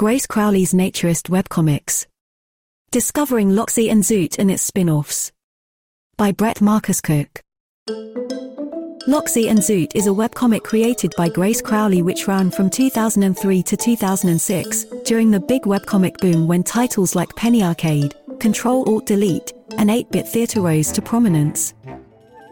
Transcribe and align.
Grace 0.00 0.26
Crowley's 0.26 0.72
Naturist 0.72 1.28
webcomics. 1.28 2.06
Discovering 2.90 3.50
Loxie 3.50 3.90
and 3.90 4.02
Zoot 4.02 4.38
and 4.38 4.50
its 4.50 4.62
spin-offs. 4.62 5.30
By 6.16 6.32
Brett 6.32 6.62
Marcus 6.62 7.02
Cook. 7.02 7.42
Loxie 9.06 9.50
and 9.50 9.58
Zoot 9.58 9.94
is 9.94 10.06
a 10.06 10.16
webcomic 10.22 10.62
created 10.62 11.12
by 11.18 11.28
Grace 11.28 11.60
Crowley 11.60 12.00
which 12.00 12.26
ran 12.26 12.50
from 12.50 12.70
2003 12.70 13.62
to 13.62 13.76
2006, 13.76 14.86
during 15.04 15.30
the 15.30 15.38
big 15.38 15.64
webcomic 15.64 16.16
boom 16.16 16.48
when 16.48 16.62
titles 16.62 17.14
like 17.14 17.36
Penny 17.36 17.62
Arcade, 17.62 18.14
Control-Alt-Delete, 18.38 19.52
and 19.76 19.90
8-Bit 19.90 20.26
Theater 20.26 20.62
rose 20.62 20.90
to 20.92 21.02
prominence. 21.02 21.74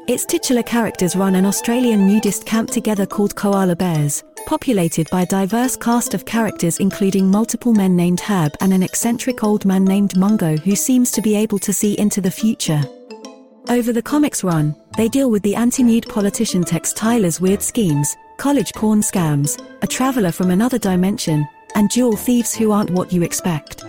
Its 0.09 0.25
titular 0.25 0.63
characters 0.63 1.15
run 1.17 1.35
an 1.35 1.45
Australian 1.45 2.07
nudist 2.07 2.47
camp 2.47 2.71
together 2.71 3.05
called 3.05 3.37
Koala 3.37 3.77
Bares, 3.77 4.25
populated 4.47 5.07
by 5.11 5.21
a 5.21 5.27
diverse 5.27 5.77
cast 5.77 6.15
of 6.15 6.25
characters 6.25 6.79
including 6.79 7.31
multiple 7.31 7.75
men 7.75 7.95
named 7.95 8.19
Herb 8.19 8.55
and 8.63 8.73
an 8.73 8.83
eccentric 8.83 9.45
old 9.45 9.67
man 9.67 9.85
named 9.85 10.17
Mungo 10.17 10.57
who 10.57 10.75
seems 10.75 11.11
to 11.11 11.21
be 11.21 11.37
able 11.37 11.59
to 11.59 11.75
see 11.75 11.93
into 11.99 12.23
the 12.23 12.31
future. 12.31 12.81
Over 13.69 13.93
the 13.93 14.01
comics 14.01 14.43
run, 14.43 14.75
they 14.97 15.09
deal 15.09 15.31
with 15.31 15.43
the 15.43 15.55
anti-nude 15.55 16.09
politician 16.09 16.65
Tex 16.65 16.95
Tyler's 16.95 17.39
weird 17.39 17.61
schemes, 17.61 18.17
college 18.39 18.73
porn 18.73 19.03
scams, 19.03 19.63
a 19.83 19.87
traveler 19.87 20.33
from 20.33 20.51
another 20.51 20.79
dimension, 20.79 21.47
and 21.75 21.91
dual 21.91 22.17
thieves 22.17 22.55
who 22.55 22.73
aren't 22.73 22.93
what 22.93 23.13
you 23.13 23.23
expect. 23.23 23.85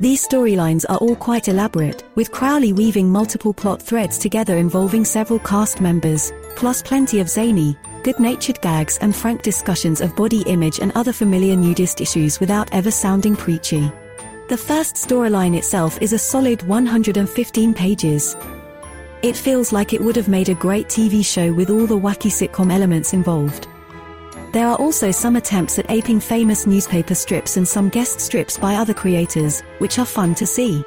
These 0.00 0.26
storylines 0.26 0.84
are 0.88 0.98
all 0.98 1.16
quite 1.16 1.48
elaborate, 1.48 2.04
with 2.14 2.30
Crowley 2.30 2.72
weaving 2.72 3.10
multiple 3.10 3.54
plot 3.54 3.80
threads 3.80 4.18
together 4.18 4.56
involving 4.56 5.04
several 5.04 5.38
cast 5.38 5.80
members, 5.80 6.32
plus 6.54 6.82
plenty 6.82 7.20
of 7.20 7.28
zany, 7.28 7.76
good-natured 8.02 8.60
gags 8.60 8.98
and 9.00 9.14
frank 9.14 9.42
discussions 9.42 10.00
of 10.00 10.14
body 10.14 10.42
image 10.42 10.78
and 10.80 10.92
other 10.92 11.12
familiar 11.12 11.56
nudist 11.56 12.00
issues 12.00 12.40
without 12.40 12.72
ever 12.72 12.90
sounding 12.90 13.34
preachy. 13.34 13.90
The 14.48 14.56
first 14.56 14.94
storyline 14.94 15.56
itself 15.56 16.00
is 16.00 16.12
a 16.12 16.18
solid 16.18 16.62
115 16.62 17.74
pages. 17.74 18.36
It 19.22 19.36
feels 19.36 19.72
like 19.72 19.92
it 19.92 20.00
would 20.00 20.14
have 20.14 20.28
made 20.28 20.50
a 20.50 20.54
great 20.54 20.86
TV 20.86 21.24
show 21.24 21.52
with 21.52 21.68
all 21.68 21.86
the 21.86 21.98
wacky 21.98 22.30
sitcom 22.30 22.72
elements 22.72 23.12
involved. 23.12 23.66
There 24.56 24.68
are 24.68 24.76
also 24.76 25.10
some 25.10 25.36
attempts 25.36 25.78
at 25.78 25.90
aping 25.90 26.18
famous 26.18 26.66
newspaper 26.66 27.14
strips 27.14 27.58
and 27.58 27.68
some 27.68 27.90
guest 27.90 28.20
strips 28.20 28.56
by 28.56 28.76
other 28.76 28.94
creators, 28.94 29.60
which 29.80 29.98
are 29.98 30.06
fun 30.06 30.34
to 30.36 30.46
see. 30.46 30.82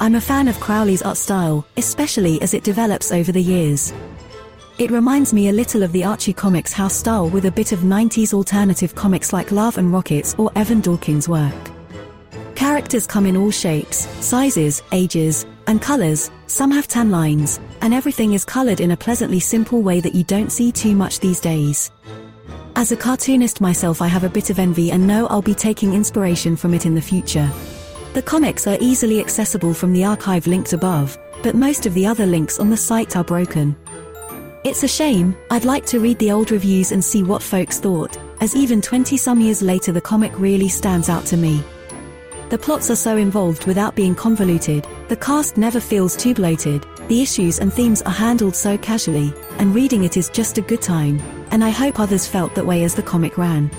I'm 0.00 0.14
a 0.14 0.20
fan 0.22 0.48
of 0.48 0.58
Crowley's 0.58 1.02
art 1.02 1.18
style, 1.18 1.66
especially 1.76 2.40
as 2.40 2.54
it 2.54 2.64
develops 2.64 3.12
over 3.12 3.30
the 3.30 3.42
years. 3.42 3.92
It 4.78 4.90
reminds 4.90 5.34
me 5.34 5.50
a 5.50 5.52
little 5.52 5.82
of 5.82 5.92
the 5.92 6.04
Archie 6.04 6.32
Comics 6.32 6.72
house 6.72 6.94
style 6.94 7.28
with 7.28 7.44
a 7.44 7.50
bit 7.50 7.72
of 7.72 7.80
90s 7.80 8.32
alternative 8.32 8.94
comics 8.94 9.30
like 9.30 9.52
Love 9.52 9.76
and 9.76 9.92
Rockets 9.92 10.34
or 10.38 10.50
Evan 10.56 10.80
Dorkin's 10.80 11.28
work. 11.28 11.70
Characters 12.54 13.06
come 13.06 13.26
in 13.26 13.36
all 13.36 13.50
shapes, 13.50 14.08
sizes, 14.24 14.82
ages, 14.92 15.44
and 15.66 15.82
colors, 15.82 16.30
some 16.46 16.70
have 16.70 16.88
tan 16.88 17.10
lines, 17.10 17.60
and 17.82 17.92
everything 17.92 18.32
is 18.32 18.46
colored 18.46 18.80
in 18.80 18.92
a 18.92 18.96
pleasantly 18.96 19.38
simple 19.38 19.82
way 19.82 20.00
that 20.00 20.14
you 20.14 20.24
don't 20.24 20.50
see 20.50 20.72
too 20.72 20.96
much 20.96 21.20
these 21.20 21.40
days. 21.40 21.90
As 22.74 22.90
a 22.90 22.96
cartoonist 22.96 23.60
myself 23.60 24.00
I 24.00 24.06
have 24.06 24.24
a 24.24 24.30
bit 24.30 24.48
of 24.48 24.58
envy 24.58 24.92
and 24.92 25.06
know 25.06 25.26
I'll 25.26 25.42
be 25.42 25.54
taking 25.54 25.92
inspiration 25.92 26.56
from 26.56 26.72
it 26.72 26.86
in 26.86 26.94
the 26.94 27.02
future. 27.02 27.50
The 28.14 28.22
comics 28.22 28.66
are 28.66 28.78
easily 28.80 29.20
accessible 29.20 29.74
from 29.74 29.92
the 29.92 30.04
archive 30.04 30.46
linked 30.46 30.72
above, 30.72 31.18
but 31.42 31.54
most 31.54 31.84
of 31.84 31.92
the 31.94 32.06
other 32.06 32.24
links 32.24 32.58
on 32.58 32.70
the 32.70 32.76
site 32.76 33.14
are 33.14 33.24
broken. 33.24 33.76
It's 34.64 34.82
a 34.84 34.88
shame, 34.88 35.36
I'd 35.50 35.66
like 35.66 35.84
to 35.86 36.00
read 36.00 36.18
the 36.18 36.32
old 36.32 36.50
reviews 36.50 36.92
and 36.92 37.04
see 37.04 37.22
what 37.22 37.42
folks 37.42 37.78
thought, 37.78 38.18
as 38.40 38.56
even 38.56 38.80
20 38.80 39.16
some 39.16 39.40
years 39.40 39.60
later 39.60 39.92
the 39.92 40.00
comic 40.00 40.32
really 40.38 40.68
stands 40.68 41.08
out 41.08 41.26
to 41.26 41.36
me. 41.36 41.62
The 42.52 42.58
plots 42.58 42.90
are 42.90 42.96
so 42.96 43.16
involved 43.16 43.64
without 43.64 43.96
being 43.96 44.14
convoluted, 44.14 44.86
the 45.08 45.16
cast 45.16 45.56
never 45.56 45.80
feels 45.80 46.14
too 46.14 46.34
bloated, 46.34 46.84
the 47.08 47.22
issues 47.22 47.60
and 47.60 47.72
themes 47.72 48.02
are 48.02 48.12
handled 48.12 48.54
so 48.54 48.76
casually, 48.76 49.32
and 49.56 49.74
reading 49.74 50.04
it 50.04 50.18
is 50.18 50.28
just 50.28 50.58
a 50.58 50.60
good 50.60 50.82
time, 50.82 51.18
and 51.50 51.64
I 51.64 51.70
hope 51.70 51.98
others 51.98 52.26
felt 52.26 52.54
that 52.54 52.66
way 52.66 52.84
as 52.84 52.94
the 52.94 53.02
comic 53.02 53.38
ran. 53.38 53.70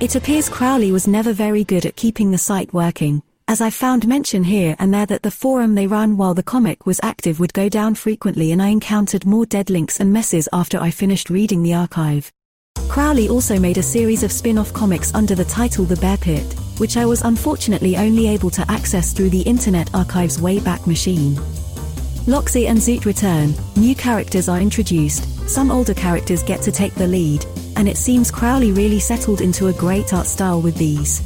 It 0.00 0.16
appears 0.16 0.48
Crowley 0.48 0.90
was 0.90 1.06
never 1.06 1.34
very 1.34 1.64
good 1.64 1.84
at 1.84 1.96
keeping 1.96 2.30
the 2.30 2.38
site 2.38 2.72
working, 2.72 3.22
as 3.46 3.60
I 3.60 3.68
found 3.68 4.08
mention 4.08 4.42
here 4.42 4.74
and 4.78 4.94
there 4.94 5.04
that 5.04 5.22
the 5.22 5.30
forum 5.30 5.74
they 5.74 5.86
ran 5.86 6.16
while 6.16 6.32
the 6.32 6.42
comic 6.42 6.86
was 6.86 7.00
active 7.02 7.40
would 7.40 7.52
go 7.52 7.68
down 7.68 7.94
frequently 7.94 8.52
and 8.52 8.62
I 8.62 8.68
encountered 8.68 9.26
more 9.26 9.44
dead 9.44 9.68
links 9.68 10.00
and 10.00 10.10
messes 10.10 10.48
after 10.50 10.80
I 10.80 10.90
finished 10.90 11.28
reading 11.28 11.62
the 11.62 11.74
archive. 11.74 12.32
Crowley 12.88 13.28
also 13.28 13.58
made 13.58 13.76
a 13.76 13.82
series 13.82 14.22
of 14.22 14.32
spin-off 14.32 14.72
comics 14.72 15.14
under 15.14 15.34
the 15.34 15.44
title 15.44 15.84
The 15.84 15.96
Bear 15.96 16.16
Pit, 16.16 16.56
which 16.78 16.96
I 16.96 17.06
was 17.06 17.22
unfortunately 17.22 17.96
only 17.96 18.28
able 18.28 18.50
to 18.50 18.70
access 18.70 19.12
through 19.12 19.30
the 19.30 19.42
Internet 19.42 19.94
Archive's 19.94 20.38
Wayback 20.38 20.86
Machine. 20.86 21.34
Loxie 22.26 22.68
and 22.68 22.78
Zoot 22.78 23.04
return, 23.04 23.54
new 23.76 23.94
characters 23.94 24.48
are 24.48 24.60
introduced, 24.60 25.48
some 25.48 25.70
older 25.70 25.94
characters 25.94 26.42
get 26.42 26.62
to 26.62 26.72
take 26.72 26.94
the 26.94 27.06
lead, 27.06 27.44
and 27.76 27.88
it 27.88 27.96
seems 27.96 28.30
Crowley 28.30 28.72
really 28.72 28.98
settled 29.00 29.40
into 29.40 29.66
a 29.66 29.72
great 29.74 30.14
art 30.14 30.26
style 30.26 30.60
with 30.60 30.76
these. 30.76 31.22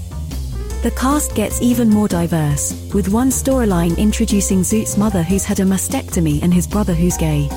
The 0.82 0.92
cast 0.92 1.34
gets 1.34 1.60
even 1.60 1.88
more 1.88 2.08
diverse, 2.08 2.72
with 2.94 3.08
one 3.08 3.30
storyline 3.30 3.98
introducing 3.98 4.60
Zoot's 4.60 4.96
mother 4.96 5.22
who's 5.22 5.44
had 5.44 5.60
a 5.60 5.64
mastectomy 5.64 6.42
and 6.42 6.54
his 6.54 6.66
brother 6.66 6.94
who's 6.94 7.16
gay. 7.16 7.48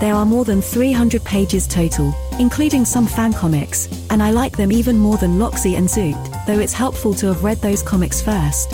There 0.00 0.14
are 0.14 0.24
more 0.24 0.44
than 0.44 0.62
300 0.62 1.22
pages 1.22 1.66
total, 1.66 2.14
including 2.40 2.86
some 2.86 3.06
fan 3.06 3.34
comics, 3.34 3.86
and 4.08 4.22
I 4.22 4.30
like 4.30 4.56
them 4.56 4.72
even 4.72 4.98
more 4.98 5.18
than 5.18 5.38
Loxie 5.38 5.76
and 5.76 5.86
Zoot, 5.86 6.46
though 6.46 6.58
it's 6.58 6.72
helpful 6.72 7.12
to 7.14 7.26
have 7.26 7.44
read 7.44 7.58
those 7.58 7.82
comics 7.82 8.22
first. 8.22 8.72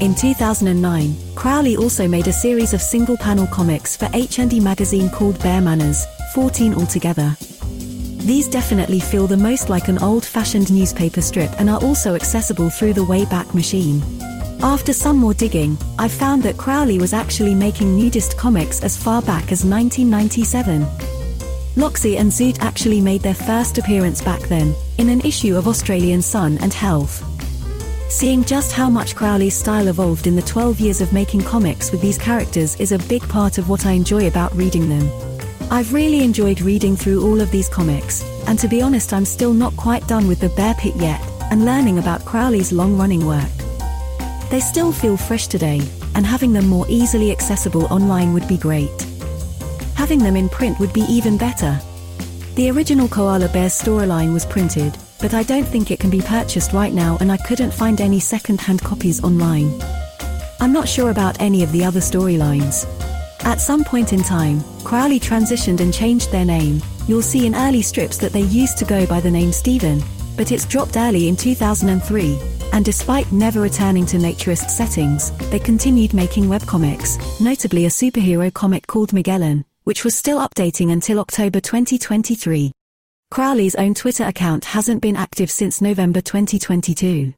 In 0.00 0.14
2009, 0.14 1.16
Crowley 1.34 1.76
also 1.78 2.06
made 2.06 2.28
a 2.28 2.32
series 2.32 2.74
of 2.74 2.82
single-panel 2.82 3.46
comics 3.46 3.96
for 3.96 4.10
H&E 4.12 4.60
magazine 4.60 5.08
called 5.08 5.42
Bear 5.42 5.62
Manners, 5.62 6.04
14 6.34 6.74
altogether. 6.74 7.34
These 8.18 8.46
definitely 8.46 9.00
feel 9.00 9.26
the 9.26 9.38
most 9.38 9.70
like 9.70 9.88
an 9.88 9.98
old-fashioned 10.00 10.70
newspaper 10.70 11.22
strip 11.22 11.50
and 11.58 11.70
are 11.70 11.82
also 11.82 12.14
accessible 12.14 12.68
through 12.68 12.92
the 12.92 13.06
Wayback 13.06 13.54
Machine. 13.54 14.02
After 14.60 14.92
some 14.92 15.16
more 15.16 15.34
digging, 15.34 15.78
I 15.98 16.08
found 16.08 16.42
that 16.42 16.58
Crowley 16.58 16.98
was 16.98 17.14
actually 17.14 17.54
making 17.54 17.96
nudist 17.96 18.36
comics 18.36 18.82
as 18.82 19.02
far 19.02 19.22
back 19.22 19.50
as 19.50 19.64
1997. 19.64 20.86
Loxie 21.76 22.18
and 22.18 22.30
Zoot 22.30 22.60
actually 22.60 23.00
made 23.00 23.22
their 23.22 23.34
first 23.34 23.78
appearance 23.78 24.20
back 24.22 24.40
then, 24.42 24.74
in 24.98 25.08
an 25.08 25.20
issue 25.20 25.56
of 25.56 25.68
Australian 25.68 26.22
Sun 26.22 26.58
and 26.58 26.74
Health. 26.74 27.24
Seeing 28.10 28.42
just 28.44 28.72
how 28.72 28.88
much 28.88 29.14
Crowley's 29.14 29.54
style 29.54 29.88
evolved 29.88 30.26
in 30.26 30.34
the 30.34 30.42
12 30.42 30.80
years 30.80 31.00
of 31.00 31.12
making 31.12 31.42
comics 31.42 31.92
with 31.92 32.00
these 32.00 32.18
characters 32.18 32.74
is 32.80 32.92
a 32.92 32.98
big 33.00 33.22
part 33.28 33.58
of 33.58 33.68
what 33.68 33.86
I 33.86 33.92
enjoy 33.92 34.26
about 34.26 34.54
reading 34.56 34.88
them. 34.88 35.08
I've 35.70 35.92
really 35.92 36.24
enjoyed 36.24 36.62
reading 36.62 36.96
through 36.96 37.22
all 37.22 37.40
of 37.40 37.50
these 37.50 37.68
comics, 37.68 38.24
and 38.46 38.58
to 38.58 38.66
be 38.66 38.80
honest 38.80 39.12
I'm 39.12 39.26
still 39.26 39.52
not 39.52 39.76
quite 39.76 40.06
done 40.08 40.26
with 40.26 40.40
the 40.40 40.48
Bear 40.50 40.74
Pit 40.74 40.96
yet, 40.96 41.20
and 41.50 41.64
learning 41.64 41.98
about 41.98 42.24
Crowley's 42.24 42.72
long-running 42.72 43.26
work. 43.26 43.50
They 44.50 44.60
still 44.60 44.92
feel 44.92 45.18
fresh 45.18 45.46
today, 45.46 45.82
and 46.14 46.24
having 46.24 46.54
them 46.54 46.66
more 46.66 46.86
easily 46.88 47.30
accessible 47.30 47.84
online 47.92 48.32
would 48.32 48.48
be 48.48 48.56
great. 48.56 49.07
Having 50.08 50.24
them 50.24 50.36
in 50.36 50.48
print 50.48 50.80
would 50.80 50.94
be 50.94 51.02
even 51.02 51.36
better. 51.36 51.78
The 52.54 52.70
original 52.70 53.08
Koala 53.08 53.46
Bares 53.48 53.78
storyline 53.78 54.32
was 54.32 54.46
printed, 54.46 54.96
but 55.20 55.34
I 55.34 55.42
don't 55.42 55.68
think 55.68 55.90
it 55.90 56.00
can 56.00 56.08
be 56.08 56.22
purchased 56.22 56.72
right 56.72 56.94
now 56.94 57.18
and 57.20 57.30
I 57.30 57.36
couldn't 57.36 57.72
find 57.72 58.00
any 58.00 58.18
second-hand 58.18 58.80
copies 58.80 59.22
online. 59.22 59.70
I'm 60.60 60.72
not 60.72 60.88
sure 60.88 61.10
about 61.10 61.38
any 61.42 61.62
of 61.62 61.72
the 61.72 61.84
other 61.84 62.00
storylines. 62.00 62.86
At 63.44 63.60
some 63.60 63.84
point 63.84 64.14
in 64.14 64.22
time, 64.22 64.64
Crowley 64.82 65.20
transitioned 65.20 65.80
and 65.80 65.92
changed 65.92 66.32
their 66.32 66.46
name. 66.46 66.80
You'll 67.06 67.20
see 67.20 67.44
in 67.44 67.54
early 67.54 67.82
strips 67.82 68.16
that 68.16 68.32
they 68.32 68.44
used 68.44 68.78
to 68.78 68.86
go 68.86 69.04
by 69.04 69.20
the 69.20 69.30
name 69.30 69.52
Steven, 69.52 70.02
but 70.38 70.52
it's 70.52 70.64
dropped 70.64 70.96
early 70.96 71.28
in 71.28 71.36
2003, 71.36 72.40
and 72.72 72.82
despite 72.82 73.30
never 73.30 73.60
returning 73.60 74.06
to 74.06 74.16
naturist 74.16 74.70
settings, 74.70 75.32
they 75.50 75.58
continued 75.58 76.14
making 76.14 76.44
webcomics, 76.44 77.18
notably 77.42 77.84
a 77.84 77.90
superhero 77.90 78.50
comic 78.50 78.86
called 78.86 79.12
Magellan, 79.12 79.66
which 79.88 80.04
was 80.04 80.14
still 80.14 80.38
updating 80.46 80.92
until 80.92 81.18
October 81.18 81.60
2023. 81.60 82.70
Crowley's 83.30 83.74
own 83.76 83.94
Twitter 83.94 84.24
account 84.24 84.66
hasn't 84.66 85.00
been 85.00 85.16
active 85.16 85.50
since 85.50 85.80
November 85.80 86.20
2022. 86.20 87.32